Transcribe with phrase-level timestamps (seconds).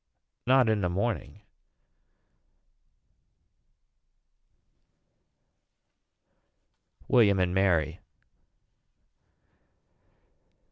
[0.47, 1.41] Not in the morning.
[7.07, 7.99] William and Mary.